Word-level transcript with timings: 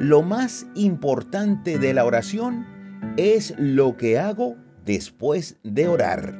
lo 0.00 0.22
más 0.22 0.66
importante 0.74 1.78
de 1.78 1.92
la 1.92 2.06
oración 2.06 2.64
es 3.18 3.54
lo 3.58 3.98
que 3.98 4.18
hago 4.18 4.56
después 4.86 5.58
de 5.62 5.88
orar. 5.88 6.34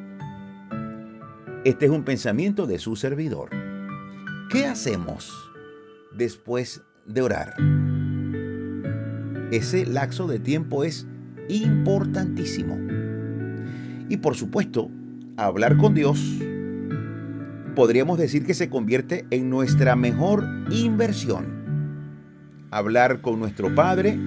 Este 1.66 1.84
es 1.84 1.90
un 1.90 2.02
pensamiento 2.02 2.66
de 2.66 2.78
su 2.78 2.96
servidor. 2.96 3.50
¿Qué 4.50 4.64
hacemos 4.64 5.30
después 6.16 6.82
de 7.04 7.20
orar? 7.20 7.54
Ese 9.52 9.84
lapso 9.84 10.26
de 10.26 10.38
tiempo 10.38 10.82
es 10.82 11.06
importantísimo. 11.50 12.78
Y 14.08 14.16
por 14.16 14.36
supuesto, 14.36 14.90
hablar 15.36 15.76
con 15.76 15.94
Dios 15.94 16.18
podríamos 17.76 18.18
decir 18.18 18.46
que 18.46 18.54
se 18.54 18.70
convierte 18.70 19.26
en 19.30 19.50
nuestra 19.50 19.96
mejor 19.96 20.46
inversión. 20.70 21.59
Hablar 22.70 23.20
con 23.20 23.38
nuestro 23.40 23.74
Padre 23.74 24.18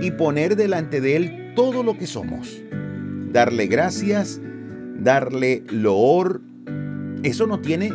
y 0.00 0.10
poner 0.12 0.56
delante 0.56 1.00
de 1.00 1.16
Él 1.16 1.52
todo 1.54 1.82
lo 1.82 1.96
que 1.96 2.06
somos. 2.06 2.60
Darle 3.32 3.66
gracias, 3.66 4.40
darle 5.00 5.62
loor. 5.70 6.40
Eso 7.22 7.46
no 7.46 7.60
tiene 7.60 7.92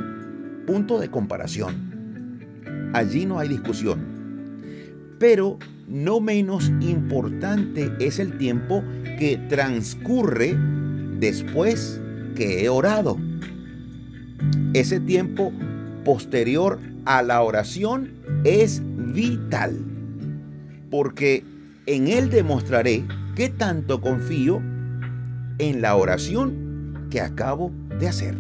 punto 0.66 1.00
de 1.00 1.10
comparación. 1.10 2.92
Allí 2.94 3.26
no 3.26 3.40
hay 3.40 3.50
discusión. 3.50 4.00
Pero 5.20 5.58
no 5.88 6.20
menos 6.20 6.72
importante 6.80 7.92
es 8.00 8.20
el 8.20 8.38
tiempo 8.38 8.84
que 9.20 9.38
transcurre 9.50 10.56
después 11.20 12.02
que 12.36 12.64
he 12.64 12.70
orado 12.70 13.18
ese 14.74 15.00
tiempo 15.00 15.52
posterior 16.04 16.80
a 17.06 17.22
la 17.22 17.42
oración 17.42 18.12
es 18.44 18.82
vital, 19.12 19.84
porque 20.90 21.44
en 21.88 22.08
él 22.08 22.30
demostraré 22.30 23.04
qué 23.36 23.50
tanto 23.50 24.00
confío 24.00 24.62
en 25.58 25.82
la 25.82 25.96
oración 25.96 27.08
que 27.10 27.20
acabo 27.20 27.72
de 28.00 28.08
hacer. 28.08 28.36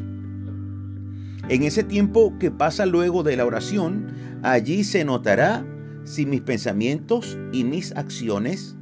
En 1.50 1.64
ese 1.64 1.84
tiempo 1.84 2.34
que 2.40 2.52
pasa 2.52 2.86
luego 2.86 3.24
de 3.24 3.36
la 3.36 3.46
oración, 3.46 4.08
allí 4.44 4.84
se 4.84 5.04
notará 5.04 5.66
si 6.06 6.26
mis 6.26 6.42
pensamientos 6.42 7.38
y 7.52 7.64
mis 7.64 7.92
acciones 7.96 8.76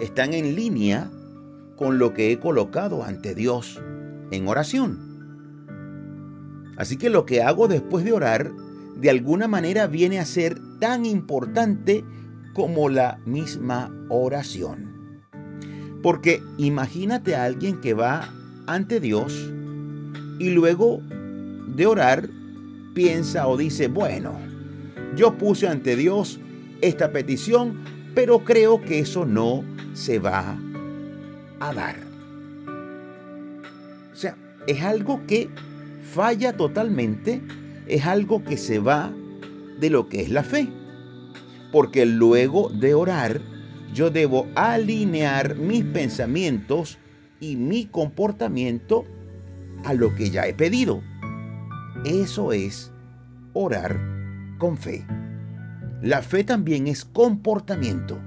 están 0.00 0.34
en 0.34 0.56
línea 0.56 1.10
con 1.76 1.98
lo 1.98 2.12
que 2.12 2.32
he 2.32 2.38
colocado 2.38 3.04
ante 3.04 3.34
Dios 3.34 3.80
en 4.30 4.48
oración. 4.48 4.98
Así 6.76 6.96
que 6.96 7.10
lo 7.10 7.24
que 7.24 7.42
hago 7.42 7.68
después 7.68 8.04
de 8.04 8.12
orar, 8.12 8.52
de 8.98 9.10
alguna 9.10 9.46
manera 9.46 9.86
viene 9.86 10.18
a 10.18 10.24
ser 10.24 10.58
tan 10.80 11.06
importante 11.06 12.04
como 12.52 12.88
la 12.88 13.20
misma 13.24 13.94
oración. 14.08 15.22
Porque 16.02 16.42
imagínate 16.56 17.36
a 17.36 17.44
alguien 17.44 17.80
que 17.80 17.94
va 17.94 18.28
ante 18.66 18.98
Dios 18.98 19.52
y 20.40 20.50
luego 20.50 21.00
de 21.76 21.86
orar 21.86 22.28
piensa 22.94 23.46
o 23.46 23.56
dice, 23.56 23.86
bueno, 23.86 24.36
yo 25.16 25.38
puse 25.38 25.68
ante 25.68 25.94
Dios 25.94 26.40
esta 26.80 27.12
petición, 27.12 27.78
pero 28.14 28.44
creo 28.44 28.80
que 28.82 29.00
eso 29.00 29.24
no 29.24 29.64
se 29.92 30.18
va 30.18 30.58
a 31.60 31.72
dar. 31.72 31.96
O 34.12 34.16
sea, 34.16 34.36
es 34.66 34.82
algo 34.82 35.24
que 35.28 35.48
falla 36.12 36.56
totalmente 36.56 37.40
es 37.88 38.06
algo 38.06 38.44
que 38.44 38.56
se 38.56 38.78
va 38.78 39.12
de 39.80 39.90
lo 39.90 40.08
que 40.08 40.22
es 40.22 40.30
la 40.30 40.42
fe. 40.42 40.68
Porque 41.72 42.06
luego 42.06 42.68
de 42.70 42.94
orar, 42.94 43.40
yo 43.92 44.10
debo 44.10 44.46
alinear 44.54 45.56
mis 45.56 45.84
pensamientos 45.84 46.98
y 47.40 47.56
mi 47.56 47.86
comportamiento 47.86 49.04
a 49.84 49.94
lo 49.94 50.14
que 50.14 50.30
ya 50.30 50.46
he 50.46 50.54
pedido. 50.54 51.02
Eso 52.04 52.52
es 52.52 52.92
orar 53.54 53.98
con 54.58 54.76
fe. 54.76 55.04
La 56.02 56.22
fe 56.22 56.44
también 56.44 56.86
es 56.86 57.04
comportamiento. 57.04 58.18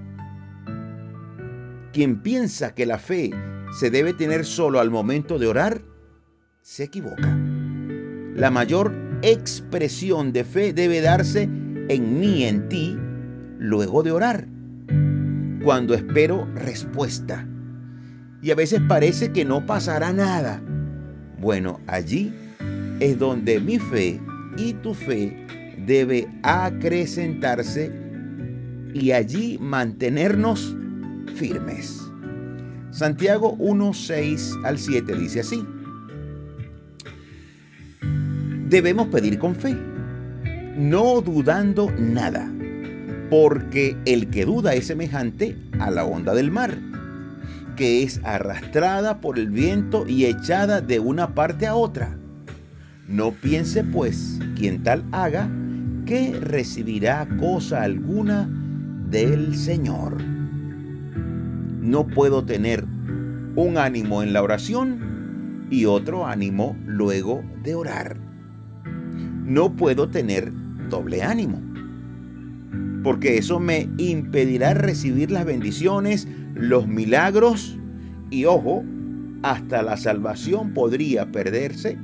Quien 1.93 2.21
piensa 2.21 2.73
que 2.73 2.85
la 2.85 2.97
fe 2.97 3.31
se 3.79 3.89
debe 3.89 4.13
tener 4.13 4.45
solo 4.45 4.79
al 4.79 4.89
momento 4.89 5.39
de 5.39 5.47
orar, 5.47 5.81
se 6.61 6.83
equivoca. 6.83 7.37
La 8.35 8.49
mayor 8.49 8.93
expresión 9.21 10.33
de 10.33 10.43
fe 10.43 10.73
debe 10.73 11.01
darse 11.01 11.43
en 11.89 12.19
mí, 12.19 12.43
en 12.43 12.67
ti, 12.69 12.97
luego 13.57 14.03
de 14.03 14.11
orar, 14.11 14.47
cuando 15.63 15.93
espero 15.93 16.47
respuesta. 16.55 17.47
Y 18.41 18.51
a 18.51 18.55
veces 18.55 18.81
parece 18.87 19.31
que 19.31 19.45
no 19.45 19.65
pasará 19.65 20.11
nada. 20.11 20.61
Bueno, 21.39 21.79
allí 21.87 22.33
es 22.99 23.19
donde 23.19 23.59
mi 23.59 23.77
fe 23.77 24.19
y 24.57 24.73
tu 24.73 24.93
fe 24.93 25.45
debe 25.85 26.27
acrecentarse 26.43 27.91
y 28.93 29.11
allí 29.11 29.57
mantenernos 29.59 30.75
firmes. 31.35 32.01
Santiago 32.91 33.55
1, 33.59 33.93
6 33.93 34.53
al 34.63 34.77
7 34.77 35.15
dice 35.15 35.39
así 35.39 35.65
debemos 38.71 39.07
pedir 39.07 39.37
con 39.37 39.53
fe, 39.53 39.75
no 40.77 41.19
dudando 41.19 41.91
nada, 41.99 42.49
porque 43.29 43.97
el 44.05 44.29
que 44.29 44.45
duda 44.45 44.73
es 44.73 44.87
semejante 44.87 45.57
a 45.79 45.91
la 45.91 46.05
onda 46.05 46.33
del 46.33 46.51
mar, 46.51 46.77
que 47.75 48.01
es 48.01 48.21
arrastrada 48.23 49.19
por 49.19 49.37
el 49.37 49.49
viento 49.49 50.07
y 50.07 50.23
echada 50.23 50.79
de 50.79 51.01
una 51.01 51.35
parte 51.35 51.67
a 51.67 51.75
otra. 51.75 52.15
No 53.09 53.31
piense 53.31 53.83
pues 53.83 54.39
quien 54.55 54.81
tal 54.83 55.03
haga 55.11 55.49
que 56.05 56.39
recibirá 56.39 57.27
cosa 57.41 57.83
alguna 57.83 58.49
del 59.09 59.53
Señor. 59.53 60.15
No 61.81 62.07
puedo 62.07 62.45
tener 62.45 62.85
un 63.57 63.77
ánimo 63.77 64.23
en 64.23 64.31
la 64.31 64.41
oración 64.41 65.67
y 65.69 65.83
otro 65.83 66.25
ánimo 66.25 66.77
luego 66.85 67.43
de 67.63 67.75
orar 67.75 68.20
no 69.53 69.75
puedo 69.75 70.09
tener 70.09 70.51
doble 70.89 71.23
ánimo. 71.23 71.61
Porque 73.03 73.37
eso 73.37 73.59
me 73.59 73.89
impedirá 73.97 74.73
recibir 74.73 75.31
las 75.31 75.45
bendiciones, 75.45 76.27
los 76.53 76.87
milagros 76.87 77.77
y 78.29 78.45
ojo, 78.45 78.83
hasta 79.43 79.81
la 79.81 79.97
salvación 79.97 80.73
podría 80.73 81.31
perderse 81.31 81.97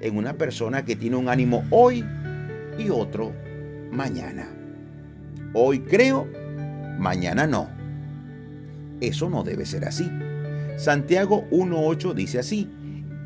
en 0.00 0.16
una 0.16 0.34
persona 0.34 0.84
que 0.84 0.96
tiene 0.96 1.16
un 1.16 1.28
ánimo 1.28 1.64
hoy 1.70 2.04
y 2.78 2.90
otro 2.90 3.32
mañana. 3.92 4.48
Hoy 5.54 5.80
creo, 5.80 6.26
mañana 6.98 7.46
no. 7.46 7.68
Eso 9.00 9.30
no 9.30 9.44
debe 9.44 9.64
ser 9.64 9.84
así. 9.84 10.10
Santiago 10.76 11.44
1.8 11.50 12.14
dice 12.14 12.40
así, 12.40 12.68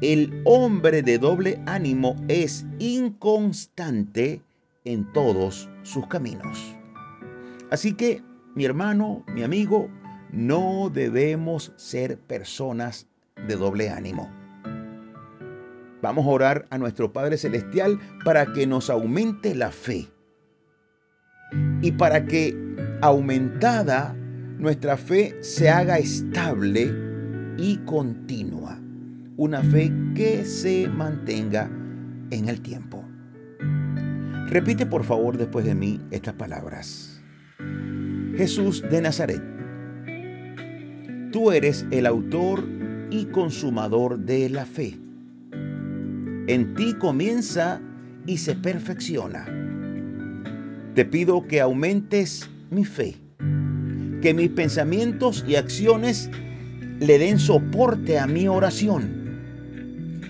el 0.03 0.43
hombre 0.45 1.03
de 1.03 1.19
doble 1.19 1.59
ánimo 1.65 2.17
es 2.29 2.67
inconstante 2.79 4.43
en 4.85 5.11
todos 5.13 5.71
sus 5.83 6.07
caminos. 6.07 6.77
Así 7.71 7.95
que, 7.95 8.23
mi 8.55 8.65
hermano, 8.67 9.25
mi 9.35 9.43
amigo, 9.43 9.89
no 10.31 10.91
debemos 10.93 11.73
ser 11.77 12.19
personas 12.19 13.07
de 13.49 13.57
doble 13.57 13.89
ánimo. 13.89 14.31
Vamos 16.03 16.27
a 16.27 16.29
orar 16.29 16.67
a 16.71 16.77
nuestro 16.77 17.13
Padre 17.13 17.39
Celestial 17.39 17.99
para 18.25 18.53
que 18.53 18.67
nos 18.67 18.91
aumente 18.91 19.55
la 19.55 19.71
fe 19.71 20.07
y 21.81 21.91
para 21.93 22.27
que 22.27 22.55
aumentada 23.01 24.15
nuestra 24.59 24.97
fe 24.99 25.35
se 25.43 25.71
haga 25.71 25.99
estable 25.99 26.93
y 27.57 27.79
continua 27.79 28.79
una 29.39 29.63
fe 29.63 29.93
que 30.15 30.45
se 30.47 30.89
mantenga 30.89 31.71
en 32.31 32.49
el 32.49 32.61
tiempo. 32.63 33.05
Repite 34.49 34.87
por 34.87 35.05
favor 35.05 35.37
después 35.37 35.67
de 35.67 35.75
mí 35.75 36.01
estas 36.11 36.35
palabras. 36.35 37.23
Jesús 38.37 38.83
de 38.91 39.03
Nazaret, 39.03 39.43
tú 41.33 41.53
eres 41.53 41.85
el 41.91 42.07
autor 42.07 42.65
y 43.11 43.27
consumador 43.27 44.19
de 44.19 44.49
la 44.49 44.65
fe. 44.65 44.99
En 46.47 46.75
ti 46.75 46.95
comienza 46.95 47.81
y 48.25 48.39
se 48.39 48.55
perfecciona. 48.55 49.45
Te 50.95 51.05
pido 51.05 51.47
que 51.47 51.61
aumentes 51.61 52.49
mi 52.71 52.87
fe, 52.87 53.17
que 54.23 54.33
mis 54.33 54.49
pensamientos 54.49 55.45
y 55.47 55.57
acciones 55.57 56.31
le 57.01 57.19
den 57.19 57.39
soporte 57.39 58.19
a 58.19 58.27
mi 58.27 58.49
oración 58.49 59.16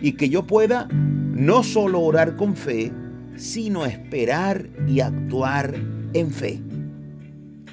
y 0.00 0.12
que 0.12 0.28
yo 0.28 0.46
pueda 0.46 0.88
no 0.90 1.62
solo 1.62 2.00
orar 2.00 2.36
con 2.36 2.56
fe, 2.56 2.92
sino 3.36 3.84
esperar 3.84 4.68
y 4.86 5.00
actuar 5.00 5.74
en 6.14 6.30
fe. 6.30 6.60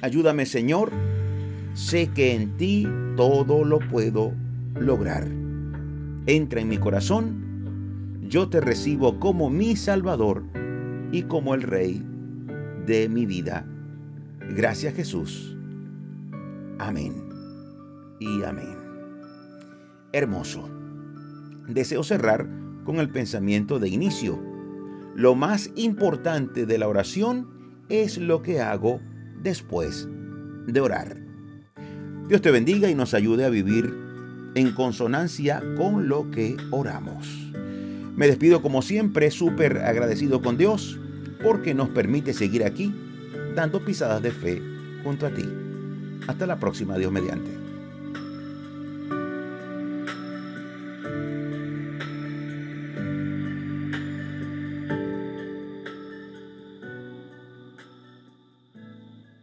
Ayúdame 0.02 0.44
Señor, 0.44 0.92
sé 1.72 2.08
que 2.08 2.34
en 2.34 2.56
ti 2.56 2.86
todo 3.16 3.64
lo 3.64 3.78
puedo 3.78 4.32
lograr. 4.74 5.26
Entra 6.26 6.60
en 6.60 6.68
mi 6.68 6.78
corazón, 6.78 8.24
yo 8.28 8.48
te 8.48 8.60
recibo 8.60 9.18
como 9.18 9.50
mi 9.50 9.76
Salvador 9.76 10.42
y 11.12 11.22
como 11.22 11.54
el 11.54 11.62
Rey 11.62 12.02
de 12.86 13.08
mi 13.08 13.26
vida. 13.26 13.66
Gracias 14.56 14.94
Jesús. 14.94 15.56
Amén 16.78 17.14
y 18.20 18.42
amén. 18.42 18.76
Hermoso. 20.12 20.83
Deseo 21.68 22.02
cerrar 22.02 22.48
con 22.84 22.96
el 22.96 23.10
pensamiento 23.10 23.78
de 23.78 23.88
inicio. 23.88 24.38
Lo 25.14 25.34
más 25.34 25.70
importante 25.76 26.66
de 26.66 26.78
la 26.78 26.88
oración 26.88 27.48
es 27.88 28.18
lo 28.18 28.42
que 28.42 28.60
hago 28.60 29.00
después 29.42 30.08
de 30.66 30.80
orar. 30.80 31.16
Dios 32.28 32.42
te 32.42 32.50
bendiga 32.50 32.90
y 32.90 32.94
nos 32.94 33.14
ayude 33.14 33.44
a 33.44 33.50
vivir 33.50 33.94
en 34.54 34.72
consonancia 34.72 35.62
con 35.76 36.08
lo 36.08 36.30
que 36.30 36.56
oramos. 36.70 37.52
Me 38.16 38.26
despido 38.26 38.62
como 38.62 38.82
siempre 38.82 39.30
súper 39.30 39.78
agradecido 39.78 40.40
con 40.40 40.56
Dios 40.56 40.98
porque 41.42 41.74
nos 41.74 41.88
permite 41.90 42.32
seguir 42.32 42.64
aquí 42.64 42.94
dando 43.54 43.84
pisadas 43.84 44.22
de 44.22 44.30
fe 44.30 44.62
junto 45.02 45.26
a 45.26 45.30
ti. 45.30 45.44
Hasta 46.26 46.46
la 46.46 46.58
próxima, 46.58 46.96
Dios 46.96 47.12
mediante. 47.12 47.63